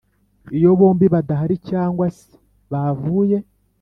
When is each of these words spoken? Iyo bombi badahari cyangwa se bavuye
Iyo 0.57 0.69
bombi 0.79 1.05
badahari 1.13 1.55
cyangwa 1.69 2.05
se 2.17 2.29
bavuye 2.71 3.37